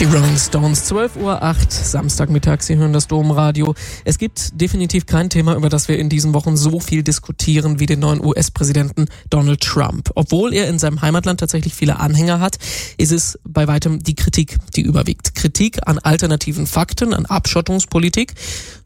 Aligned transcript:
Die 0.00 0.04
Rolling 0.04 0.36
Stones, 0.36 0.92
12.08 0.92 1.16
Uhr, 1.18 1.56
Samstagmittag, 1.68 2.62
Sie 2.62 2.76
hören 2.76 2.92
das 2.92 3.08
Domradio. 3.08 3.74
Es 4.04 4.18
gibt 4.18 4.60
definitiv 4.60 5.06
kein 5.06 5.28
Thema, 5.28 5.56
über 5.56 5.68
das 5.68 5.88
wir 5.88 5.98
in 5.98 6.08
diesen 6.08 6.34
Wochen 6.34 6.56
so 6.56 6.78
viel 6.78 7.02
diskutieren 7.02 7.80
wie 7.80 7.86
den 7.86 7.98
neuen 7.98 8.24
US-Präsidenten 8.24 9.06
Donald 9.28 9.60
Trump. 9.60 10.12
Obwohl 10.14 10.54
er 10.54 10.68
in 10.68 10.78
seinem 10.78 11.02
Heimatland 11.02 11.40
tatsächlich 11.40 11.74
viele 11.74 11.98
Anhänger 11.98 12.38
hat, 12.38 12.58
ist 12.96 13.10
es 13.10 13.40
bei 13.42 13.66
weitem 13.66 13.98
die 13.98 14.14
Kritik, 14.14 14.58
die 14.76 14.82
überwiegt. 14.82 15.34
Kritik 15.34 15.80
an 15.84 15.98
alternativen 15.98 16.68
Fakten, 16.68 17.12
an 17.12 17.26
Abschottungspolitik. 17.26 18.34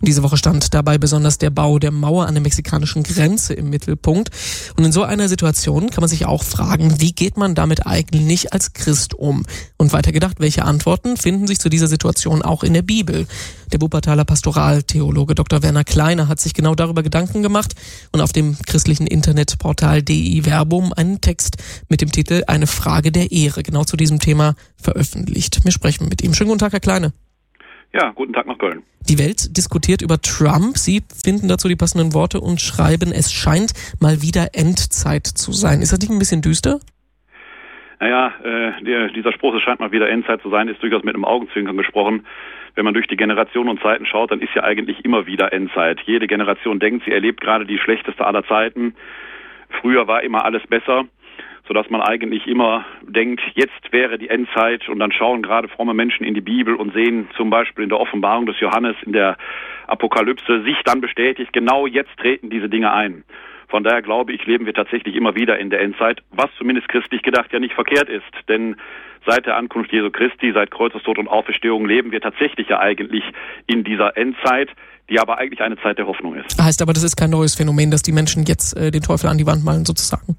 Und 0.01 0.09
diese 0.09 0.23
Woche 0.23 0.39
stand 0.39 0.73
dabei 0.73 0.97
besonders 0.97 1.37
der 1.37 1.51
Bau 1.51 1.79
der 1.79 1.91
Mauer 1.91 2.27
an 2.27 2.33
der 2.33 2.43
mexikanischen 2.43 3.03
Grenze 3.03 3.53
im 3.53 3.69
Mittelpunkt. 3.69 4.31
Und 4.79 4.85
in 4.87 4.93
so 4.93 5.03
einer 5.03 5.29
Situation 5.29 5.91
kann 5.91 6.01
man 6.01 6.09
sich 6.09 6.25
auch 6.25 6.43
fragen, 6.43 7.03
wie 7.03 7.13
geht 7.13 7.37
man 7.37 7.55
damit 7.55 7.87
eigentlich 7.87 8.55
als 8.55 8.73
Christ 8.73 9.13
um? 9.13 9.45
Und 9.77 9.93
weitergedacht, 9.93 10.41
welche 10.41 10.65
Antworten 10.65 11.02
Antworten 11.03 11.17
finden 11.17 11.47
sich 11.47 11.59
zu 11.59 11.69
dieser 11.69 11.89
Situation 11.89 12.43
auch 12.43 12.63
in 12.63 12.75
der 12.75 12.83
Bibel. 12.83 13.27
Der 13.73 13.81
Wuppertaler 13.81 14.25
Pastoraltheologe 14.25 15.35
Dr. 15.35 15.63
Werner 15.63 15.85
Kleiner 15.85 16.29
hat 16.29 16.41
sich 16.41 16.55
genau 16.55 16.75
darüber 16.75 17.03
Gedanken 17.03 17.43
gemacht 17.43 17.75
und 18.13 18.21
auf 18.21 18.33
dem 18.33 18.57
christlichen 18.67 19.07
Internetportal 19.07 20.03
DI 20.03 20.43
Verbum 20.43 20.93
einen 20.93 21.21
Text 21.21 21.57
mit 21.89 22.01
dem 22.01 22.13
Titel 22.13 22.45
Eine 22.47 22.67
Frage 22.67 23.11
der 23.11 23.33
Ehre 23.33 23.63
genau 23.63 23.85
zu 23.85 23.97
diesem 23.97 24.21
Thema 24.21 24.55
veröffentlicht. 24.77 25.65
Wir 25.65 25.73
sprechen 25.73 26.09
mit 26.09 26.23
ihm. 26.23 26.35
Schönen 26.35 26.49
guten 26.49 26.61
Tag, 26.61 26.73
Herr 26.73 26.81
Kleine. 26.81 27.13
Ja, 27.93 28.11
guten 28.13 28.33
Tag 28.33 28.47
nach 28.47 28.59
Köln. 28.59 28.83
Die 29.09 29.19
Welt 29.19 29.57
diskutiert 29.57 30.03
über 30.03 30.21
Trump. 30.21 30.79
Sie 30.79 31.03
finden 31.23 31.49
dazu 31.49 31.69
die 31.69 31.77
passenden 31.77 32.15
Worte 32.15 32.41
und 32.41 32.61
schreiben, 32.61 33.13
es 33.13 33.33
scheint 33.33 33.73
mal 33.99 34.23
wieder 34.23 34.55
Endzeit 34.55 35.27
zu 35.27 35.53
sein. 35.53 35.83
Ist 35.83 35.93
das 35.93 35.99
nicht 35.99 36.11
ein 36.11 36.19
bisschen 36.19 36.43
düster? 36.43 36.81
Naja, 38.03 38.33
äh, 38.43 38.83
der, 38.83 39.11
dieser 39.11 39.31
Spruch, 39.31 39.55
es 39.55 39.63
scheint 39.63 39.79
mal 39.79 39.93
wieder 39.93 40.09
Endzeit 40.09 40.43
zu 40.43 40.51
sein, 40.51 40.67
ist 40.67 40.83
durchaus 40.83 41.05
mit 41.05 41.15
einem 41.15 41.25
Augenzwinkern 41.25 41.77
gesprochen. 41.77 42.27
Wenn 42.75 42.85
man 42.85 42.95
durch 42.95 43.07
die 43.07 43.17
Generationen 43.17 43.69
und 43.69 43.81
Zeiten 43.81 44.07
schaut, 44.07 44.33
dann 44.33 44.41
ist 44.41 44.53
ja 44.57 44.65
eigentlich 44.65 45.05
immer 45.05 45.27
wieder 45.27 45.53
Endzeit. 45.53 46.01
Jede 46.01 46.27
Generation 46.27 46.81
denkt, 46.81 47.05
sie 47.05 47.13
erlebt 47.13 47.41
gerade 47.41 47.65
die 47.65 47.79
schlechteste 47.79 48.27
aller 48.27 48.45
Zeiten. 48.45 48.97
Früher 49.81 50.09
war 50.09 50.25
immer 50.25 50.45
alles 50.45 50.67
besser, 50.67 51.05
sodass 51.69 51.91
man 51.91 52.01
eigentlich 52.01 52.49
immer 52.49 52.85
denkt, 53.03 53.41
jetzt 53.55 53.93
wäre 53.93 54.19
die 54.19 54.31
Endzeit 54.31 54.89
und 54.89 54.99
dann 54.99 55.13
schauen 55.13 55.41
gerade 55.41 55.69
fromme 55.69 55.95
Menschen 55.95 56.27
in 56.27 56.35
die 56.35 56.41
Bibel 56.41 56.75
und 56.75 56.95
sehen 56.95 57.29
zum 57.37 57.51
Beispiel 57.51 57.85
in 57.85 57.91
der 57.91 58.01
Offenbarung 58.01 58.47
des 58.47 58.59
Johannes, 58.59 58.97
in 59.07 59.13
der 59.13 59.37
Apokalypse 59.87 60.65
sich 60.65 60.83
dann 60.85 61.01
bestätigt, 61.01 61.53
genau 61.53 61.87
jetzt 61.87 62.17
treten 62.17 62.51
diese 62.51 62.69
Dinge 62.69 62.93
ein. 62.93 63.23
Von 63.73 63.85
daher 63.85 64.03
glaube 64.03 64.35
ich, 64.35 64.45
leben 64.45 64.67
wir 64.67 64.75
tatsächlich 64.75 65.17
immer 65.17 65.35
wieder 65.35 65.59
in 65.59 65.71
der 65.71 65.81
Endzeit, 65.81 66.21
was 66.31 66.51
zumindest 66.59 66.91
christlich 66.91 67.23
gedacht 67.23 67.51
ja 67.55 67.59
nicht 67.59 67.73
verkehrt 67.73 68.11
ist. 68.11 68.31
Denn 68.47 68.77
seit 69.27 69.47
der 69.47 69.57
Ankunft 69.57 69.91
Jesu 69.91 70.11
Christi, 70.11 70.53
seit 70.53 70.71
Kreuzestod 70.71 71.17
und 71.17 71.27
Auferstehung 71.27 71.87
leben 71.87 72.13
wir 72.13 72.21
tatsächlich 72.21 72.69
ja 72.69 72.81
eigentlich 72.81 73.25
in 73.67 73.83
dieser 73.83 74.15
Endzeit 74.17 74.69
die 75.11 75.19
aber 75.19 75.37
eigentlich 75.37 75.61
eine 75.61 75.77
Zeit 75.79 75.99
der 75.99 76.07
Hoffnung 76.07 76.37
ist. 76.37 76.63
Heißt 76.63 76.81
aber, 76.81 76.93
das 76.93 77.03
ist 77.03 77.17
kein 77.17 77.31
neues 77.31 77.57
Phänomen, 77.57 77.91
dass 77.91 78.03
die 78.03 78.13
Menschen 78.13 78.45
jetzt 78.45 78.75
äh, 78.77 78.91
den 78.91 79.03
Teufel 79.03 79.29
an 79.29 79.37
die 79.37 79.47
Wand 79.47 79.65
malen, 79.65 79.85
sozusagen. 79.85 80.37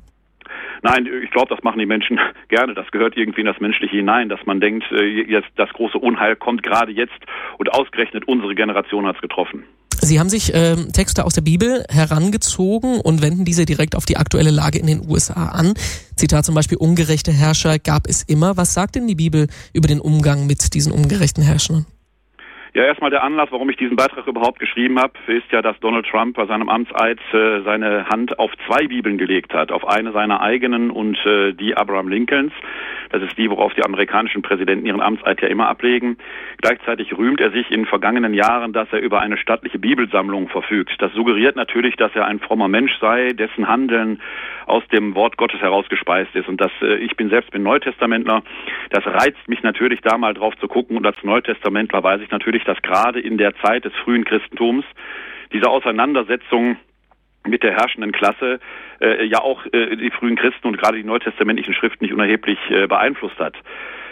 Nein, 0.81 1.07
ich 1.23 1.31
glaube, 1.31 1.53
das 1.53 1.63
machen 1.63 1.79
die 1.79 1.85
Menschen 1.85 2.19
gerne. 2.47 2.73
Das 2.73 2.89
gehört 2.91 3.15
irgendwie 3.15 3.41
in 3.41 3.47
das 3.47 3.59
Menschliche 3.59 3.95
hinein, 3.95 4.29
dass 4.29 4.45
man 4.45 4.59
denkt, 4.59 4.85
äh, 4.91 5.03
jetzt 5.03 5.49
das 5.57 5.69
große 5.73 5.97
Unheil 5.97 6.35
kommt 6.35 6.63
gerade 6.63 6.91
jetzt 6.91 7.19
und 7.57 7.71
ausgerechnet 7.71 8.27
unsere 8.27 8.55
Generation 8.55 9.05
hat 9.05 9.15
es 9.17 9.21
getroffen. 9.21 9.65
Sie 10.03 10.19
haben 10.19 10.29
sich 10.29 10.51
ähm, 10.53 10.91
Texte 10.91 11.23
aus 11.23 11.33
der 11.33 11.41
Bibel 11.41 11.85
herangezogen 11.89 12.99
und 12.99 13.21
wenden 13.21 13.45
diese 13.45 13.65
direkt 13.65 13.95
auf 13.95 14.05
die 14.05 14.17
aktuelle 14.17 14.51
Lage 14.51 14.77
in 14.77 14.87
den 14.87 15.09
USA 15.09 15.47
an. 15.47 15.73
Zitat 16.17 16.45
zum 16.45 16.55
Beispiel, 16.55 16.77
ungerechte 16.77 17.31
Herrscher 17.31 17.79
gab 17.79 18.07
es 18.07 18.21
immer. 18.23 18.57
Was 18.57 18.73
sagt 18.73 18.95
denn 18.95 19.07
die 19.07 19.15
Bibel 19.15 19.47
über 19.71 19.87
den 19.87 20.01
Umgang 20.01 20.45
mit 20.45 20.73
diesen 20.73 20.91
ungerechten 20.91 21.41
Herrschern? 21.41 21.85
Ja, 22.75 22.85
erstmal 22.85 23.11
der 23.11 23.23
Anlass, 23.23 23.51
warum 23.51 23.69
ich 23.69 23.77
diesen 23.77 23.95
Beitrag 23.95 24.25
überhaupt 24.25 24.57
geschrieben 24.57 24.99
habe, 24.99 25.13
ist 25.27 25.51
ja, 25.51 25.61
dass 25.61 25.79
Donald 25.79 26.07
Trump 26.07 26.35
bei 26.35 26.47
seinem 26.47 26.69
Amtseid 26.69 27.19
äh, 27.31 27.61
seine 27.61 28.09
Hand 28.09 28.39
auf 28.39 28.51
zwei 28.65 28.87
Bibeln 28.87 29.19
gelegt 29.19 29.53
hat. 29.53 29.71
Auf 29.71 29.87
eine 29.87 30.11
seiner 30.11 30.41
eigenen 30.41 30.89
und 30.89 31.23
äh, 31.23 31.53
die 31.53 31.77
Abraham 31.77 32.07
Lincolns. 32.07 32.51
Das 33.11 33.21
ist 33.21 33.37
die, 33.37 33.47
worauf 33.47 33.75
die 33.75 33.85
amerikanischen 33.85 34.41
Präsidenten 34.41 34.87
ihren 34.87 35.01
Amtseid 35.01 35.39
ja 35.41 35.49
immer 35.49 35.67
ablegen. 35.67 36.17
Gleichzeitig 36.63 37.15
rühmt 37.15 37.41
er 37.41 37.51
sich 37.51 37.69
in 37.69 37.85
vergangenen 37.85 38.33
Jahren, 38.33 38.73
dass 38.73 38.87
er 38.91 39.01
über 39.01 39.21
eine 39.21 39.37
stattliche 39.37 39.77
Bibelsammlung 39.77 40.49
verfügt. 40.49 40.95
Das 40.97 41.13
suggeriert 41.13 41.55
natürlich, 41.55 41.95
dass 41.95 42.15
er 42.15 42.25
ein 42.25 42.39
frommer 42.39 42.69
Mensch 42.69 42.97
sei, 42.99 43.33
dessen 43.33 43.67
Handeln 43.67 44.19
aus 44.65 44.81
dem 44.87 45.13
Wort 45.13 45.37
Gottes 45.37 45.61
herausgespeist 45.61 46.35
ist. 46.35 46.47
Und 46.47 46.59
das, 46.59 46.71
äh, 46.81 46.95
ich 46.95 47.15
bin 47.15 47.29
selbst 47.29 47.51
bin 47.51 47.61
Neutestamentler. 47.61 48.41
Das 48.89 49.05
reizt 49.05 49.47
mich 49.47 49.61
natürlich, 49.61 50.01
da 50.01 50.17
mal 50.17 50.33
drauf 50.33 50.55
zu 50.57 50.67
gucken. 50.67 50.97
Und 50.97 51.05
als 51.05 51.23
Neutestamentler 51.23 52.01
weiß 52.01 52.21
ich 52.21 52.31
natürlich, 52.31 52.62
dass 52.63 52.81
gerade 52.81 53.19
in 53.19 53.37
der 53.37 53.55
Zeit 53.57 53.85
des 53.85 53.93
frühen 54.03 54.25
Christentums 54.25 54.85
diese 55.51 55.69
Auseinandersetzung 55.69 56.77
mit 57.45 57.63
der 57.63 57.73
herrschenden 57.73 58.11
Klasse 58.11 58.59
äh, 59.01 59.25
ja 59.25 59.39
auch 59.39 59.65
äh, 59.71 59.95
die 59.95 60.11
frühen 60.11 60.35
Christen 60.35 60.67
und 60.67 60.77
gerade 60.77 60.97
die 60.97 61.03
neutestamentlichen 61.03 61.73
Schriften 61.73 62.05
nicht 62.05 62.13
unerheblich 62.13 62.57
äh, 62.69 62.87
beeinflusst 62.87 63.39
hat. 63.39 63.55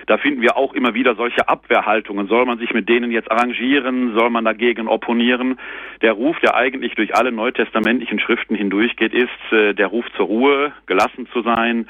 Da 0.07 0.17
finden 0.17 0.41
wir 0.41 0.57
auch 0.57 0.73
immer 0.73 0.93
wieder 0.93 1.15
solche 1.15 1.47
Abwehrhaltungen. 1.47 2.27
Soll 2.27 2.45
man 2.45 2.57
sich 2.57 2.73
mit 2.73 2.89
denen 2.89 3.11
jetzt 3.11 3.31
arrangieren? 3.31 4.13
Soll 4.13 4.29
man 4.29 4.43
dagegen 4.43 4.87
opponieren? 4.87 5.59
Der 6.01 6.13
Ruf, 6.13 6.39
der 6.39 6.55
eigentlich 6.55 6.95
durch 6.95 7.15
alle 7.15 7.31
neutestamentlichen 7.31 8.19
Schriften 8.19 8.55
hindurchgeht, 8.55 9.13
ist 9.13 9.53
äh, 9.53 9.73
der 9.73 9.87
Ruf 9.87 10.05
zur 10.17 10.25
Ruhe, 10.25 10.73
gelassen 10.87 11.27
zu 11.31 11.41
sein, 11.43 11.87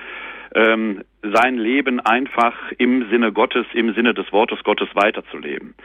ähm, 0.56 1.04
sein 1.22 1.58
Leben 1.58 2.00
einfach 2.00 2.56
im 2.78 3.10
Sinne 3.10 3.32
Gottes, 3.32 3.66
im 3.74 3.94
Sinne 3.94 4.14
des 4.14 4.32
Wortes 4.32 4.64
Gottes 4.64 4.90
weiterzuleben. 4.94 5.76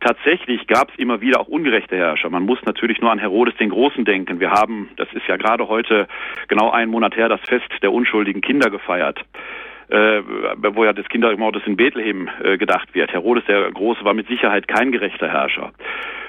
Tatsächlich 0.00 0.66
gab 0.66 0.90
es 0.90 0.98
immer 0.98 1.20
wieder 1.20 1.40
auch 1.40 1.48
ungerechte 1.48 1.96
Herrscher. 1.96 2.30
Man 2.30 2.44
muss 2.44 2.58
natürlich 2.64 3.00
nur 3.00 3.12
an 3.12 3.18
Herodes 3.18 3.56
den 3.56 3.70
Großen 3.70 4.04
denken. 4.04 4.40
Wir 4.40 4.50
haben, 4.50 4.90
das 4.96 5.08
ist 5.12 5.26
ja 5.28 5.36
gerade 5.36 5.68
heute 5.68 6.08
genau 6.48 6.70
einen 6.70 6.90
Monat 6.90 7.16
her, 7.16 7.28
das 7.28 7.40
Fest 7.42 7.70
der 7.82 7.92
unschuldigen 7.92 8.40
Kinder 8.40 8.70
gefeiert 8.70 9.20
äh, 9.90 10.22
wo 10.74 10.84
ja 10.84 10.92
des 10.92 11.08
Kindermordes 11.08 11.62
in 11.66 11.76
Bethlehem 11.76 12.28
äh, 12.42 12.56
gedacht 12.58 12.94
wird. 12.94 13.12
Herodes 13.12 13.44
der 13.46 13.70
Große 13.70 14.04
war 14.04 14.14
mit 14.14 14.28
Sicherheit 14.28 14.68
kein 14.68 14.92
gerechter 14.92 15.28
Herrscher. 15.28 15.72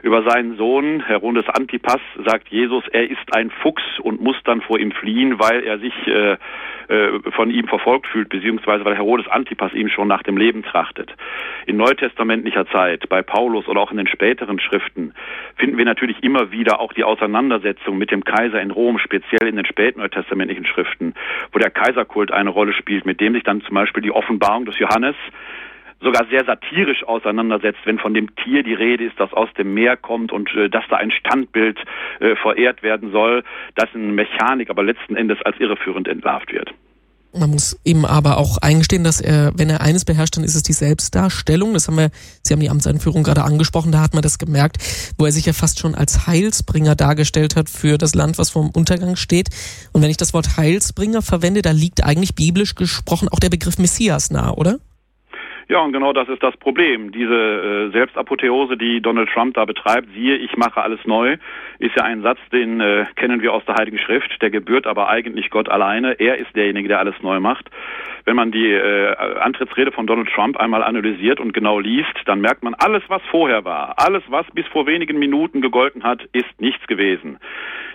Über 0.02 0.24
seinen 0.24 0.58
Sohn, 0.58 1.02
Herodes 1.06 1.48
Antipas, 1.50 2.02
sagt 2.26 2.50
Jesus, 2.50 2.84
er 2.92 3.10
ist 3.10 3.36
ein 3.36 3.52
Fuchs 3.52 3.84
und 4.02 4.22
muss 4.22 4.38
dann 4.46 4.62
vor 4.62 4.80
ihm 4.80 4.92
fliehen, 4.92 5.40
weil 5.40 5.64
er 5.64 5.78
sich 5.78 5.94
äh, 6.08 6.38
äh, 6.88 7.20
von 7.32 7.52
ihm 7.52 7.68
verfolgt 7.68 8.08
fühlt, 8.08 8.30
beziehungsweise 8.30 8.84
weil 8.84 8.96
Herodes 8.96 9.28
Antipas 9.28 9.74
ihm 9.74 9.90
schon 9.90 10.08
nach 10.08 10.24
dem 10.24 10.38
Leben 10.38 10.64
trachtet. 10.64 11.10
In 11.68 11.78
neutestamentlicher 11.78 12.68
Zeit, 12.68 13.08
bei 13.08 13.22
Paulus 13.22 13.68
oder 13.68 13.80
auch 13.80 13.92
in 13.92 13.98
den 13.98 14.08
späteren 14.08 14.60
Schriften, 14.60 15.14
finden 15.62 15.78
wir 15.78 15.86
natürlich 15.86 16.24
immer 16.24 16.52
wieder 16.52 16.80
auch 16.80 16.92
die 16.92 17.04
Auseinandersetzung 17.04 17.96
mit 17.96 18.10
dem 18.10 18.24
Kaiser 18.24 18.60
in 18.60 18.72
Rom, 18.72 18.98
speziell 18.98 19.48
in 19.48 19.58
den 19.58 19.66
spätneutestamentlichen 19.66 20.66
Schriften, 20.66 21.14
wo 21.52 21.60
der 21.60 21.70
Kaiserkult 21.70 22.32
eine 22.32 22.50
Rolle 22.50 22.74
spielt, 22.74 23.06
mit 23.06 23.22
dem 23.22 23.34
sich 23.34 23.44
dann 23.44 23.62
zum 23.62 23.76
Beispiel 23.76 24.02
die 24.02 24.12
Offenbarung 24.12 24.66
des 24.66 24.80
Johannes 24.80 25.16
sogar 26.00 26.26
sehr 26.32 26.44
satirisch 26.46 27.04
auseinandersetzt, 27.04 27.80
wenn 27.86 28.00
von 28.00 28.16
dem 28.16 28.36
Tier 28.38 28.64
die 28.64 28.74
Rede 28.74 29.04
ist, 29.04 29.20
das 29.20 29.32
aus 29.34 29.54
dem 29.54 29.76
Meer 29.76 29.98
kommt 29.98 30.32
und 30.32 30.52
äh, 30.56 30.68
dass 30.68 30.84
da 30.90 30.98
ein 30.98 31.12
Standbild 31.12 31.78
äh, 32.20 32.36
verehrt 32.38 32.82
werden 32.82 33.12
soll, 33.12 33.44
dessen 33.80 34.16
Mechanik 34.16 34.72
aber 34.72 34.82
letzten 34.82 35.16
Endes 35.16 35.40
als 35.44 35.60
irreführend 35.60 36.08
entlarvt 36.08 36.52
wird. 36.52 36.74
Man 37.34 37.50
muss 37.52 37.78
ihm 37.86 38.04
aber 38.04 38.38
auch 38.38 38.58
eingestehen, 38.58 39.06
dass 39.06 39.22
er, 39.22 39.54
wenn 39.56 39.70
er 39.70 39.80
eines 39.80 40.04
beherrscht, 40.04 40.36
dann 40.36 40.44
ist 40.44 40.56
es 40.56 40.64
die 40.64 40.74
Selbstdarstellung. 40.74 41.74
Das 41.74 41.88
haben 41.88 41.98
wir, 41.98 42.12
Sie 42.44 42.54
haben 42.54 42.60
die 42.60 42.70
Amtseinführung 42.70 43.24
gerade 43.24 43.44
angesprochen, 43.44 43.94
da 43.94 44.02
hat 44.02 44.14
man 44.14 44.22
das 44.22 44.38
gemerkt, 44.38 44.78
wo 45.18 45.26
er 45.26 45.32
sich 45.32 45.46
ja 45.46 45.54
fast 45.54 45.80
schon 45.80 45.96
als 45.96 46.28
Heilsbringer 46.28 46.96
dargestellt 46.96 47.56
hat 47.56 47.70
für 47.70 47.98
das 47.98 48.16
Land, 48.16 48.38
was 48.38 48.50
vor 48.50 48.64
dem 48.64 48.72
Untergang 48.72 49.16
steht. 49.16 49.50
Und 49.94 50.02
wenn 50.02 50.10
ich 50.10 50.18
das 50.18 50.34
Wort 50.34 50.58
Heilsbringer 50.58 51.22
verwende, 51.22 51.62
da 51.62 51.72
liegt 51.72 52.04
eigentlich 52.04 52.36
biblisch 52.36 52.76
gesprochen 52.76 53.30
auch 53.30 53.40
der 53.40 53.50
Begriff 53.50 53.78
Messias 53.78 54.30
nahe, 54.30 54.56
oder? 54.56 54.80
Ja, 55.72 55.80
und 55.80 55.94
genau 55.94 56.12
das 56.12 56.28
ist 56.28 56.44
das 56.44 56.58
Problem. 56.58 57.14
Diese 57.14 57.34
äh, 57.34 57.92
Selbstapotheose, 57.94 58.76
die 58.76 59.00
Donald 59.00 59.30
Trump 59.30 59.54
da 59.54 59.64
betreibt, 59.64 60.10
siehe, 60.14 60.36
ich 60.36 60.58
mache 60.58 60.82
alles 60.82 61.00
neu, 61.06 61.38
ist 61.80 61.96
ja 61.96 62.04
ein 62.04 62.22
Satz, 62.24 62.40
den 62.52 62.82
äh, 62.82 63.06
kennen 63.16 63.42
wir 63.42 63.54
aus 63.54 63.64
der 63.64 63.76
Heiligen 63.76 63.98
Schrift, 63.98 64.42
der 64.42 64.50
gebührt 64.50 64.86
aber 64.86 65.08
eigentlich 65.08 65.50
Gott 65.50 65.70
alleine. 65.70 66.20
Er 66.20 66.40
ist 66.40 66.54
derjenige, 66.58 66.90
der 66.90 67.00
alles 67.00 67.16
neu 67.22 67.40
macht. 67.40 67.70
Wenn 68.26 68.36
man 68.36 68.52
die 68.52 68.72
äh, 68.72 69.16
Antrittsrede 69.40 69.92
von 69.92 70.08
Donald 70.08 70.30
Trump 70.30 70.58
einmal 70.58 70.84
analysiert 70.84 71.40
und 71.40 71.54
genau 71.54 71.80
liest, 71.80 72.14
dann 72.26 72.42
merkt 72.42 72.64
man, 72.64 72.74
alles, 72.76 73.04
was 73.08 73.22
vorher 73.30 73.66
war, 73.66 73.96
alles, 73.98 74.24
was 74.28 74.46
bis 74.54 74.66
vor 74.68 74.86
wenigen 74.88 75.20
Minuten 75.20 75.62
gegolten 75.62 76.04
hat, 76.04 76.24
ist 76.34 76.60
nichts 76.60 76.86
gewesen. 76.88 77.40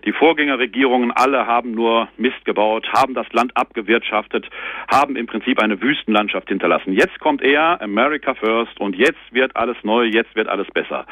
Die 0.05 0.13
Vorgängerregierungen 0.13 1.11
alle 1.11 1.47
haben 1.47 1.73
nur 1.73 2.09
Mist 2.17 2.45
gebaut, 2.45 2.89
haben 2.93 3.15
das 3.15 3.27
Land 3.33 3.57
abgewirtschaftet, 3.57 4.49
haben 4.89 5.17
im 5.17 5.27
Prinzip 5.27 5.61
eine 5.61 5.81
Wüstenlandschaft 5.81 6.49
hinterlassen. 6.49 6.93
Jetzt 6.93 7.19
kommt 7.19 7.43
er, 7.43 7.83
America 7.83 8.35
First, 8.35 8.79
und 8.81 8.95
jetzt 8.95 9.19
wird 9.33 9.57
alles 9.57 9.77
neu, 9.83 10.05
jetzt 10.05 10.37
wird 10.37 10.49
alles 10.49 10.69
besser. 10.69 11.07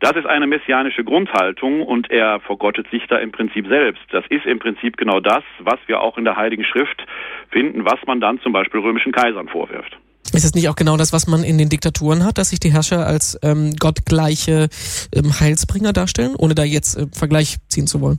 Das 0.00 0.12
ist 0.12 0.26
eine 0.26 0.46
messianische 0.46 1.02
Grundhaltung 1.02 1.82
und 1.82 2.08
er 2.08 2.38
vergottet 2.40 2.88
sich 2.90 3.04
da 3.08 3.18
im 3.18 3.32
Prinzip 3.32 3.66
selbst. 3.66 4.02
Das 4.12 4.24
ist 4.28 4.46
im 4.46 4.60
Prinzip 4.60 4.96
genau 4.96 5.18
das, 5.18 5.42
was 5.58 5.78
wir 5.86 6.00
auch 6.00 6.16
in 6.16 6.24
der 6.24 6.36
Heiligen 6.36 6.64
Schrift 6.64 7.04
finden, 7.50 7.84
was 7.84 7.98
man 8.06 8.20
dann 8.20 8.38
zum 8.40 8.47
Beispiel 8.52 8.80
römischen 8.80 9.12
Kaisern 9.12 9.48
vorwirft. 9.48 9.98
Ist 10.34 10.44
es 10.44 10.54
nicht 10.54 10.68
auch 10.68 10.76
genau 10.76 10.96
das, 10.96 11.12
was 11.12 11.26
man 11.26 11.42
in 11.42 11.56
den 11.56 11.68
Diktaturen 11.68 12.24
hat, 12.24 12.36
dass 12.38 12.50
sich 12.50 12.60
die 12.60 12.72
Herrscher 12.72 13.06
als 13.06 13.38
ähm, 13.42 13.72
gottgleiche 13.80 14.68
ähm, 15.14 15.32
Heilsbringer 15.40 15.92
darstellen, 15.92 16.34
ohne 16.38 16.54
da 16.54 16.64
jetzt 16.64 16.96
äh, 16.96 17.06
Vergleich 17.12 17.56
ziehen 17.68 17.86
zu 17.86 18.00
wollen? 18.00 18.18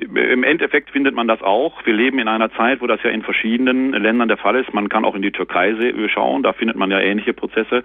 Im 0.00 0.44
Endeffekt 0.44 0.90
findet 0.90 1.16
man 1.16 1.26
das 1.26 1.42
auch. 1.42 1.84
Wir 1.84 1.92
leben 1.92 2.20
in 2.20 2.28
einer 2.28 2.52
Zeit, 2.52 2.80
wo 2.80 2.86
das 2.86 3.02
ja 3.02 3.10
in 3.10 3.22
verschiedenen 3.22 3.92
Ländern 3.92 4.28
der 4.28 4.36
Fall 4.36 4.54
ist. 4.54 4.72
Man 4.72 4.88
kann 4.88 5.04
auch 5.04 5.16
in 5.16 5.22
die 5.22 5.32
Türkei 5.32 5.74
schauen, 6.06 6.44
da 6.44 6.52
findet 6.52 6.76
man 6.76 6.92
ja 6.92 7.00
ähnliche 7.00 7.32
Prozesse. 7.32 7.82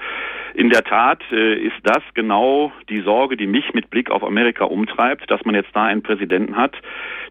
In 0.54 0.70
der 0.70 0.84
Tat 0.84 1.24
äh, 1.32 1.56
ist 1.56 1.78
das 1.82 2.04
genau 2.14 2.72
die 2.88 3.02
Sorge, 3.02 3.36
die 3.36 3.48
mich 3.48 3.74
mit 3.74 3.90
Blick 3.90 4.12
auf 4.12 4.24
Amerika 4.24 4.66
umtreibt, 4.66 5.32
dass 5.32 5.44
man 5.44 5.56
jetzt 5.56 5.72
da 5.74 5.86
einen 5.86 6.04
Präsidenten 6.04 6.56
hat, 6.56 6.76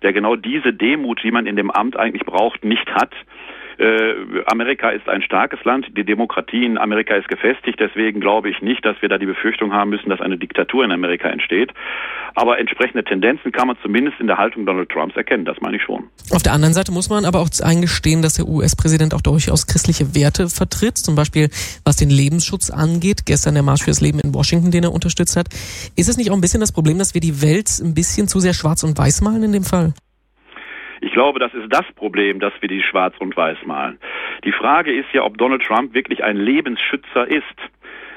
der 0.03 0.13
genau 0.13 0.35
diese 0.35 0.73
Demut, 0.73 1.23
die 1.23 1.31
man 1.31 1.47
in 1.47 1.55
dem 1.55 1.71
Amt 1.71 1.97
eigentlich 1.97 2.27
braucht, 2.27 2.65
nicht 2.65 2.93
hat. 2.93 3.15
Äh, 3.79 4.15
Amerika 4.47 4.91
ist 4.91 5.09
ein 5.09 5.23
starkes 5.23 5.63
Land, 5.65 5.87
die 5.97 6.05
Demokratie 6.05 6.65
in 6.65 6.79
Amerika 6.79 7.15
ist 7.15 7.29
gefestigt, 7.29 7.81
deswegen 7.81 8.21
glaube 8.21 8.51
ich 8.51 8.61
nicht, 8.63 8.85
dass 8.85 9.01
wir 9.01 9.09
da 9.09 9.19
die 9.19 9.27
Befürchtung 9.27 9.73
haben 9.73 9.91
müssen, 9.91 10.11
dass 10.11 10.21
eine 10.21 10.39
Diktatur 10.39 10.85
in 10.85 10.93
Amerika 10.93 11.29
entsteht. 11.29 11.73
Aber 12.35 12.59
entsprechende 12.59 13.05
Tendenzen 13.05 13.53
kann 13.53 13.67
man 13.67 13.77
zumindest 13.83 14.19
in 14.21 14.27
der 14.27 14.39
Haltung 14.39 14.65
Donald 14.65 14.89
Trumps 14.89 15.17
erkennen, 15.17 15.45
das 15.45 15.61
meine 15.61 15.77
ich 15.77 15.83
schon. 15.83 16.05
Auf 16.31 16.43
der 16.43 16.53
anderen 16.53 16.73
Seite 16.75 16.93
muss 16.93 17.11
man 17.11 17.25
aber 17.25 17.41
auch 17.41 17.49
eingestehen, 17.63 18.23
dass 18.23 18.35
der 18.35 18.49
US-Präsident 18.49 19.15
auch 19.15 19.21
durchaus 19.21 19.67
christliche 19.67 20.15
Werte 20.15 20.49
vertritt, 20.49 20.97
zum 20.97 21.15
Beispiel 21.15 21.49
was 21.85 21.97
den 21.97 22.11
Lebensschutz 22.11 22.71
angeht. 22.71 23.27
Gestern 23.27 23.55
der 23.55 23.63
Marsch 23.63 23.83
fürs 23.83 24.01
Leben 24.01 24.21
in 24.21 24.35
Washington, 24.35 24.71
den 24.71 24.85
er 24.85 24.93
unterstützt 24.93 25.37
hat. 25.37 25.49
Ist 25.97 26.09
es 26.09 26.17
nicht 26.17 26.31
auch 26.31 26.35
ein 26.35 26.41
bisschen 26.41 26.61
das 26.61 26.73
Problem, 26.73 26.99
dass 26.99 27.15
wir 27.15 27.21
die 27.21 27.43
Welt 27.43 27.69
ein 27.83 27.95
bisschen 27.95 28.29
zu 28.29 28.41
sehr 28.41 28.55
schwarz 28.55 28.83
und 28.83 28.97
weiß 28.97 29.21
malen 29.21 29.43
in 29.43 29.53
dem 29.53 29.65
Fall? 29.65 29.93
Ich 31.03 31.13
glaube, 31.13 31.41
das 31.41 31.53
ist 31.53 31.67
das 31.69 31.85
Problem, 31.97 32.39
dass 32.41 32.53
wir 32.61 32.69
die 32.69 32.83
schwarz 32.83 33.15
und 33.19 33.37
weiß 33.37 33.59
malen. 33.67 33.99
Die 34.45 34.53
Frage 34.53 34.93
ist 34.93 35.13
ja, 35.13 35.25
ob 35.25 35.37
Donald 35.37 35.63
Trump 35.63 35.95
wirklich 35.95 36.23
ein 36.25 36.37
Lebensschützer 36.37 37.29
ist 37.29 37.45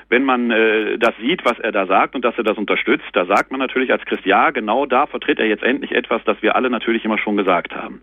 wenn 0.09 0.23
man 0.23 0.51
äh, 0.51 0.97
das 0.97 1.13
sieht, 1.19 1.43
was 1.45 1.57
er 1.59 1.71
da 1.71 1.87
sagt 1.87 2.15
und 2.15 2.23
dass 2.23 2.37
er 2.37 2.43
das 2.43 2.57
unterstützt, 2.57 3.07
da 3.13 3.25
sagt 3.25 3.51
man 3.51 3.59
natürlich 3.59 3.91
als 3.91 4.05
Christ, 4.05 4.25
ja, 4.25 4.51
genau 4.51 4.85
da 4.85 5.07
vertritt 5.07 5.39
er 5.39 5.47
jetzt 5.47 5.63
endlich 5.63 5.91
etwas, 5.93 6.23
das 6.25 6.41
wir 6.41 6.55
alle 6.55 6.69
natürlich 6.69 7.05
immer 7.05 7.17
schon 7.17 7.37
gesagt 7.37 7.75
haben. 7.75 8.01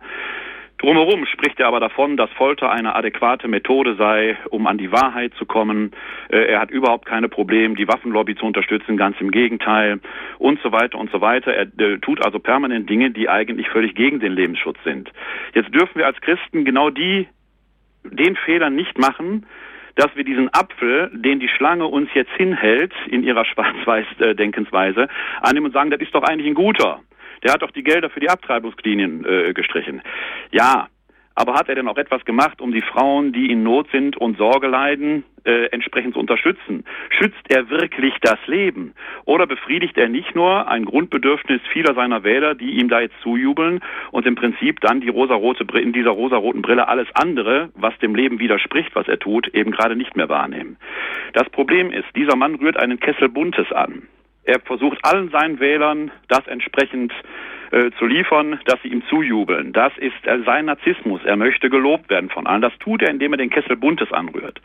Drumherum 0.82 1.26
spricht 1.26 1.60
er 1.60 1.68
aber 1.68 1.78
davon, 1.78 2.16
dass 2.16 2.28
Folter 2.32 2.72
eine 2.72 2.96
adäquate 2.96 3.46
Methode 3.46 3.94
sei, 3.94 4.36
um 4.50 4.66
an 4.66 4.78
die 4.78 4.90
Wahrheit 4.90 5.32
zu 5.38 5.46
kommen. 5.46 5.92
Äh, 6.28 6.46
er 6.46 6.58
hat 6.58 6.72
überhaupt 6.72 7.06
keine 7.06 7.28
Probleme, 7.28 7.76
die 7.76 7.86
Waffenlobby 7.86 8.34
zu 8.34 8.44
unterstützen, 8.44 8.96
ganz 8.96 9.16
im 9.20 9.30
Gegenteil 9.30 10.00
und 10.38 10.60
so 10.60 10.72
weiter 10.72 10.98
und 10.98 11.12
so 11.12 11.20
weiter. 11.20 11.54
Er 11.54 11.68
äh, 11.78 11.98
tut 11.98 12.24
also 12.24 12.40
permanent 12.40 12.90
Dinge, 12.90 13.12
die 13.12 13.28
eigentlich 13.28 13.68
völlig 13.68 13.94
gegen 13.94 14.18
den 14.18 14.32
Lebensschutz 14.32 14.76
sind. 14.82 15.12
Jetzt 15.54 15.72
dürfen 15.72 15.98
wir 15.98 16.06
als 16.06 16.20
Christen 16.20 16.64
genau 16.64 16.90
die, 16.90 17.28
den 18.02 18.34
Fehler 18.34 18.68
nicht 18.68 18.98
machen, 18.98 19.46
dass 19.94 20.08
wir 20.16 20.24
diesen 20.24 20.52
Apfel, 20.52 21.12
den 21.14 21.38
die 21.38 21.48
Schlange 21.48 21.86
uns 21.86 22.10
jetzt 22.14 22.32
hinhält, 22.32 22.92
in 23.08 23.22
ihrer 23.22 23.44
Schwarz-Weiß-Denkensweise, 23.54 25.06
annehmen 25.42 25.66
und 25.66 25.72
sagen, 25.74 25.90
das 25.90 26.00
ist 26.00 26.12
doch 26.12 26.24
eigentlich 26.24 26.48
ein 26.48 26.54
guter. 26.54 26.98
Der 27.42 27.52
hat 27.52 27.62
doch 27.62 27.70
die 27.70 27.82
Gelder 27.82 28.10
für 28.10 28.20
die 28.20 28.30
Abtreibungslinien 28.30 29.24
äh, 29.24 29.52
gestrichen. 29.52 30.02
Ja, 30.50 30.88
aber 31.34 31.54
hat 31.54 31.68
er 31.68 31.74
denn 31.74 31.88
auch 31.88 31.96
etwas 31.96 32.24
gemacht, 32.24 32.60
um 32.60 32.72
die 32.72 32.82
Frauen, 32.82 33.32
die 33.32 33.50
in 33.50 33.62
Not 33.62 33.88
sind 33.90 34.16
und 34.16 34.36
Sorge 34.36 34.66
leiden, 34.66 35.24
äh, 35.44 35.66
entsprechend 35.66 36.14
zu 36.14 36.20
unterstützen? 36.20 36.84
Schützt 37.08 37.42
er 37.48 37.70
wirklich 37.70 38.14
das 38.20 38.38
Leben? 38.46 38.94
Oder 39.24 39.46
befriedigt 39.46 39.96
er 39.96 40.08
nicht 40.08 40.34
nur 40.34 40.68
ein 40.68 40.84
Grundbedürfnis 40.84 41.60
vieler 41.72 41.94
seiner 41.94 42.22
Wähler, 42.22 42.54
die 42.54 42.72
ihm 42.78 42.88
da 42.88 43.00
jetzt 43.00 43.18
zujubeln 43.22 43.80
und 44.10 44.26
im 44.26 44.34
Prinzip 44.34 44.80
dann 44.80 45.00
die 45.00 45.08
rosarote 45.08 45.64
in 45.78 45.92
dieser 45.92 46.10
rosaroten 46.10 46.60
Brille 46.60 46.88
alles 46.88 47.08
andere, 47.14 47.70
was 47.74 47.96
dem 47.98 48.14
Leben 48.14 48.38
widerspricht, 48.38 48.94
was 48.94 49.08
er 49.08 49.18
tut, 49.18 49.48
eben 49.54 49.70
gerade 49.70 49.96
nicht 49.96 50.16
mehr 50.16 50.28
wahrnehmen? 50.28 50.76
Das 51.32 51.48
Problem 51.48 51.92
ist, 51.92 52.06
dieser 52.14 52.36
Mann 52.36 52.56
rührt 52.56 52.76
einen 52.76 53.00
Kessel 53.00 53.28
Buntes 53.28 53.72
an. 53.72 54.02
Er 54.44 54.60
versucht 54.60 54.98
allen 55.02 55.30
seinen 55.30 55.60
Wählern 55.60 56.10
das 56.28 56.46
entsprechend 56.46 57.12
äh, 57.70 57.90
zu 57.98 58.06
liefern, 58.06 58.60
dass 58.66 58.80
sie 58.82 58.88
ihm 58.88 59.02
zujubeln. 59.08 59.72
Das 59.72 59.92
ist 59.96 60.26
äh, 60.26 60.42
sein 60.44 60.66
Narzissmus. 60.66 61.20
Er 61.24 61.36
möchte 61.36 61.70
gelobt 61.70 62.10
werden 62.10 62.28
von 62.28 62.46
allen. 62.46 62.60
Das 62.60 62.72
tut 62.80 63.02
er, 63.02 63.10
indem 63.10 63.32
er 63.32 63.38
den 63.38 63.50
Kessel 63.50 63.76
Buntes 63.76 64.12
anrührt. 64.12 64.60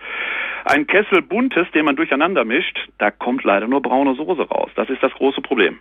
Ein 0.65 0.87
Kessel 0.87 1.21
Buntes, 1.21 1.67
den 1.73 1.85
man 1.85 1.95
durcheinander 1.95 2.43
mischt, 2.43 2.77
da 2.97 3.11
kommt 3.11 3.43
leider 3.43 3.67
nur 3.67 3.81
braune 3.81 4.15
Soße 4.15 4.41
raus. 4.49 4.71
Das 4.75 4.89
ist 4.89 5.01
das 5.01 5.13
große 5.13 5.41
Problem. 5.41 5.79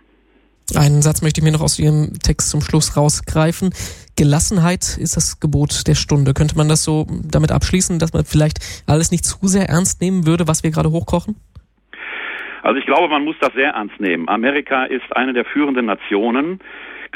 Einen 0.75 1.01
Satz 1.01 1.21
möchte 1.21 1.39
ich 1.39 1.45
mir 1.45 1.51
noch 1.51 1.61
aus 1.61 1.79
Ihrem 1.79 2.13
Text 2.19 2.49
zum 2.49 2.61
Schluss 2.61 2.97
rausgreifen. 2.97 3.73
Gelassenheit 4.17 4.97
ist 4.97 5.15
das 5.15 5.39
Gebot 5.39 5.87
der 5.87 5.95
Stunde. 5.95 6.33
Könnte 6.33 6.57
man 6.57 6.67
das 6.67 6.83
so 6.83 7.07
damit 7.23 7.51
abschließen, 7.51 7.99
dass 7.99 8.11
man 8.13 8.25
vielleicht 8.25 8.59
alles 8.85 9.11
nicht 9.11 9.25
zu 9.25 9.37
sehr 9.47 9.69
ernst 9.69 10.01
nehmen 10.01 10.25
würde, 10.25 10.47
was 10.47 10.63
wir 10.63 10.71
gerade 10.71 10.91
hochkochen? 10.91 11.35
Also 12.63 12.79
ich 12.79 12.85
glaube, 12.85 13.07
man 13.07 13.23
muss 13.23 13.35
das 13.39 13.53
sehr 13.53 13.71
ernst 13.71 13.99
nehmen. 13.99 14.27
Amerika 14.29 14.85
ist 14.85 15.15
eine 15.15 15.33
der 15.33 15.45
führenden 15.45 15.85
Nationen. 15.85 16.59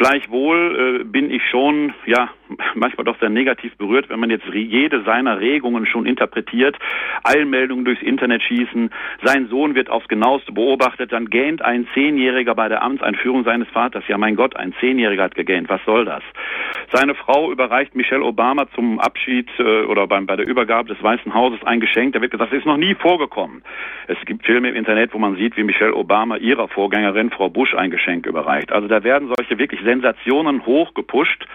Gleichwohl 0.01 1.01
äh, 1.01 1.03
bin 1.03 1.30
ich 1.30 1.44
schon, 1.51 1.94
ja, 2.07 2.30
manchmal 2.74 3.06
doch 3.06 3.19
sehr 3.19 3.30
negativ 3.30 3.77
berührt, 3.77 4.09
wenn 4.09 4.19
man 4.19 4.31
jetzt 4.31 4.48
jede 4.51 5.03
seiner 5.03 5.39
Regungen 5.39 5.86
schon 5.86 6.07
interpretiert, 6.07 6.75
Eilmeldungen 7.24 7.86
durchs 7.86 8.01
Internet 8.01 8.42
schießen, 8.42 8.89
sein 9.21 9.48
Sohn 9.50 9.75
wird 9.75 9.92
aufs 9.92 10.07
genaueste 10.07 10.53
beobachtet, 10.53 11.12
dann 11.12 11.30
gähnt 11.30 11.62
ein 11.62 11.88
Zehnjähriger 11.94 12.56
bei 12.56 12.68
der 12.68 12.81
Amtseinführung 12.81 13.44
seines 13.44 13.68
Vaters. 13.68 14.03
Ja, 14.07 14.18
mein 14.18 14.36
Gott, 14.36 14.56
ein 14.56 14.74
Zehnjähriger 14.80 15.21
hat 15.21 15.36
gegähnt. 15.36 15.69
Was 15.69 15.81
soll 15.86 16.06
das? 16.06 16.24
Seine 16.92 17.13
Frau 17.13 17.51
überreicht 17.51 17.95
Michelle 17.95 18.24
Obama 18.24 18.65
zum 18.74 19.00
Abschied 19.00 19.50
äh, 19.59 19.83
oder 19.83 20.07
beim, 20.07 20.25
bei 20.25 20.36
der 20.36 20.47
Übergabe 20.47 20.89
des 20.89 21.01
Weißen 21.04 21.31
Hauses 21.36 21.63
ein 21.63 21.80
Geschenk. 21.80 22.13
Da 22.13 22.21
wird 22.21 22.31
gesagt, 22.31 22.51
das 22.51 22.59
ist 22.59 22.65
noch 22.65 22.77
nie 22.77 22.95
vorgekommen. 22.95 23.62
Es 24.07 24.18
gibt 24.25 24.47
Filme 24.47 24.69
im 24.69 24.75
Internet, 24.75 25.13
wo 25.13 25.19
man 25.19 25.36
sieht, 25.36 25.56
wie 25.57 25.63
Michelle 25.63 25.95
Obama 25.95 26.38
ihrer 26.38 26.68
Vorgängerin 26.68 27.30
Frau 27.30 27.50
Bush 27.50 27.75
ein 27.75 27.92
Geschenk 27.92 28.25
überreicht. 28.25 28.71
Also 28.71 28.88
da 28.88 29.04
werden 29.04 29.31
solche 29.38 29.59
wirklich 29.59 29.81
Sensationen 29.91 30.65
hochgepusht. 30.65 31.45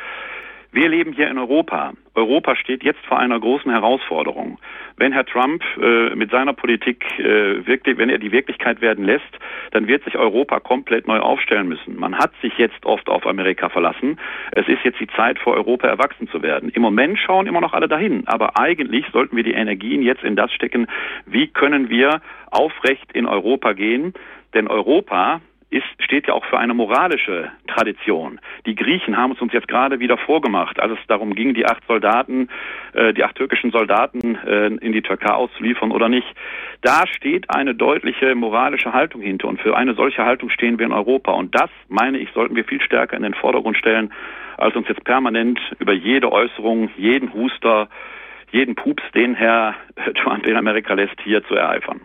Wir 0.71 0.91
leben 0.91 1.15
hier 1.15 1.31
in 1.31 1.39
Europa. 1.39 1.95
Europa 2.15 2.55
steht 2.55 2.85
jetzt 2.85 3.03
vor 3.07 3.19
einer 3.19 3.41
großen 3.41 3.71
Herausforderung. 3.71 4.59
Wenn 4.99 5.13
Herr 5.13 5.25
Trump 5.25 5.63
äh, 5.81 6.15
mit 6.15 6.31
seiner 6.31 6.53
Politik 6.53 7.03
äh, 7.19 7.67
wirklich, 7.67 7.97
wenn 7.97 8.11
er 8.11 8.19
die 8.19 8.33
Wirklichkeit 8.33 8.83
werden 8.83 9.07
lässt, 9.07 9.33
dann 9.71 9.87
wird 9.87 10.05
sich 10.05 10.19
Europa 10.19 10.61
komplett 10.61 11.09
neu 11.09 11.19
aufstellen 11.19 11.67
müssen. 11.67 11.99
Man 11.99 12.19
hat 12.19 12.33
sich 12.43 12.53
jetzt 12.59 12.85
oft 12.85 13.09
auf 13.09 13.27
Amerika 13.27 13.71
verlassen. 13.71 14.19
Es 14.53 14.69
ist 14.69 14.85
jetzt 14.85 15.01
die 15.01 15.09
Zeit, 15.17 15.39
vor 15.39 15.55
Europa 15.55 15.89
erwachsen 15.89 16.29
zu 16.29 16.43
werden. 16.43 16.69
Im 16.69 16.83
Moment 16.83 17.19
schauen 17.19 17.47
immer 17.47 17.63
noch 17.63 17.73
alle 17.73 17.89
dahin, 17.89 18.25
aber 18.27 18.59
eigentlich 18.59 19.07
sollten 19.15 19.35
wir 19.37 19.45
die 19.45 19.55
Energien 19.55 20.03
jetzt 20.03 20.25
in 20.25 20.37
das 20.37 20.53
stecken, 20.53 20.89
wie 21.25 21.47
können 21.47 21.89
wir 21.89 22.21
aufrecht 22.51 23.13
in 23.15 23.25
Europa 23.27 23.73
gehen, 23.73 24.13
denn 24.53 24.69
Europa 24.69 25.41
ist, 25.71 25.85
steht 25.99 26.29
ja 26.29 26.35
auch 26.35 26.45
für 26.45 26.59
eine 26.59 26.75
moralische 26.75 27.51
Tradition. 27.67 28.41
Die 28.67 28.75
Griechen 28.75 29.17
haben 29.17 29.33
es 29.33 29.41
uns 29.41 29.53
jetzt 29.53 29.69
gerade 29.69 29.99
wieder 29.99 30.17
vorgemacht, 30.17 30.81
als 30.81 30.93
es 30.93 31.07
darum 31.09 31.35
ging, 31.35 31.55
die 31.55 31.67
acht 31.67 31.83
Soldaten, 31.89 32.49
äh, 32.93 33.13
die 33.13 33.25
acht 33.25 33.35
türkischen 33.35 33.73
Soldaten 33.73 34.37
äh, 34.47 34.67
in 34.67 34.93
die 34.93 35.03
Türkei 35.03 35.33
auszuliefern 35.33 35.91
oder 35.91 36.09
nicht. 36.09 36.27
Da 36.83 37.07
steht 37.09 37.51
eine 37.51 37.75
deutliche 37.75 38.35
moralische 38.35 38.93
Haltung 38.93 39.23
hinter 39.23 39.49
und 39.49 39.61
für 39.61 39.77
eine 39.77 39.95
solche 39.95 40.25
Haltung 40.25 40.51
stehen 40.51 40.79
wir 40.79 40.87
in 40.87 40.93
Europa. 40.93 41.33
Und 41.33 41.55
das, 41.55 41.71
meine 41.89 42.19
ich, 42.19 42.31
sollten 42.33 42.55
wir 42.55 42.65
viel 42.65 42.81
stärker 42.81 43.17
in 43.17 43.25
den 43.25 43.35
Vordergrund 43.35 43.77
stellen, 43.77 44.13
als 44.59 44.77
uns 44.77 44.89
jetzt 44.89 45.05
permanent 45.05 45.61
über 45.81 45.93
jede 45.93 46.31
Äußerung, 46.31 46.91
jeden 46.97 47.33
Huster, 47.35 47.89
jeden 48.53 48.77
Pups, 48.77 49.03
den 49.15 49.35
Herr 49.35 49.75
Trump 50.23 50.47
in 50.47 50.57
Amerika 50.57 50.95
lässt, 50.95 51.21
hier 51.23 51.45
zu 51.45 51.55
ereifern. 51.55 52.01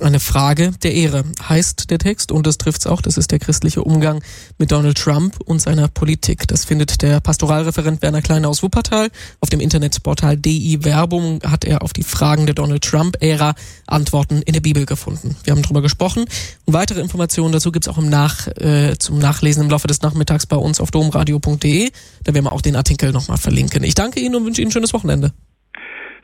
Eine 0.00 0.20
Frage 0.20 0.72
der 0.82 0.92
Ehre 0.92 1.24
heißt 1.48 1.90
der 1.90 1.98
Text 1.98 2.30
und 2.30 2.46
das 2.46 2.58
trifft's 2.58 2.86
auch. 2.86 3.00
Das 3.00 3.16
ist 3.16 3.32
der 3.32 3.38
christliche 3.38 3.82
Umgang 3.82 4.22
mit 4.58 4.70
Donald 4.70 4.98
Trump 4.98 5.40
und 5.44 5.58
seiner 5.58 5.88
Politik. 5.88 6.46
Das 6.48 6.66
findet 6.66 7.00
der 7.00 7.20
Pastoralreferent 7.20 8.02
Werner 8.02 8.20
Kleine 8.20 8.48
aus 8.48 8.62
Wuppertal. 8.62 9.08
Auf 9.40 9.48
dem 9.48 9.60
Internetportal 9.60 10.36
DI 10.36 10.84
Werbung 10.84 11.40
hat 11.42 11.64
er 11.64 11.82
auf 11.82 11.94
die 11.94 12.02
Fragen 12.02 12.44
der 12.44 12.54
Donald 12.54 12.84
Trump-Ära 12.84 13.54
Antworten 13.86 14.42
in 14.42 14.52
der 14.52 14.60
Bibel 14.60 14.84
gefunden. 14.84 15.34
Wir 15.44 15.52
haben 15.52 15.62
darüber 15.62 15.80
gesprochen 15.80 16.26
und 16.66 16.74
weitere 16.74 17.00
Informationen 17.00 17.52
dazu 17.52 17.72
gibt's 17.72 17.88
auch 17.88 17.98
im 17.98 18.10
Nach, 18.10 18.48
äh, 18.48 18.96
zum 18.98 19.18
Nachlesen 19.18 19.64
im 19.64 19.70
Laufe 19.70 19.88
des 19.88 20.02
Nachmittags 20.02 20.46
bei 20.46 20.56
uns 20.56 20.80
auf 20.80 20.90
domradio.de. 20.90 21.90
Da 22.24 22.34
werden 22.34 22.44
wir 22.44 22.52
auch 22.52 22.62
den 22.62 22.76
Artikel 22.76 23.12
nochmal 23.12 23.38
verlinken. 23.38 23.82
Ich 23.82 23.94
danke 23.94 24.20
Ihnen 24.20 24.34
und 24.34 24.44
wünsche 24.44 24.60
Ihnen 24.60 24.68
ein 24.68 24.72
schönes 24.72 24.92
Wochenende. 24.92 25.32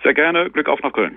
Sehr 0.02 0.14
gerne. 0.14 0.50
Glück 0.50 0.68
auf 0.68 0.80
nach 0.82 0.92
Köln. 0.92 1.16